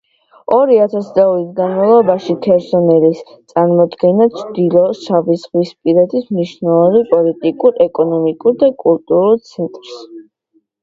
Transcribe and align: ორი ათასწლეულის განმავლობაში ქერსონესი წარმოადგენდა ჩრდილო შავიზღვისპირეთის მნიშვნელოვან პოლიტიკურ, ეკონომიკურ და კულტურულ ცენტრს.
ორი 0.57 0.75
ათასწლეულის 0.83 1.49
განმავლობაში 1.57 2.35
ქერსონესი 2.45 3.35
წარმოადგენდა 3.53 4.27
ჩრდილო 4.39 4.83
შავიზღვისპირეთის 5.03 6.27
მნიშვნელოვან 6.37 7.05
პოლიტიკურ, 7.15 7.81
ეკონომიკურ 7.91 8.61
და 8.65 8.75
კულტურულ 8.87 9.43
ცენტრს. 9.51 10.01